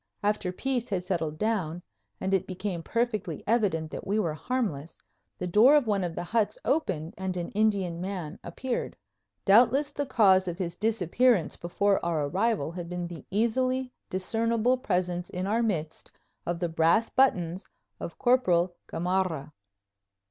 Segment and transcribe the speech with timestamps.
[0.23, 1.83] After peace had settled down
[2.19, 4.99] and it became perfectly evident that we were harmless,
[5.37, 8.97] the door of one of the huts opened and an Indian man appeared.
[9.45, 15.29] Doubtless the cause of his disappearance before our arrival had been the easily discernible presence
[15.29, 16.11] in our midst
[16.47, 17.67] of the brass buttons
[17.99, 19.51] of Corporal Gamarra.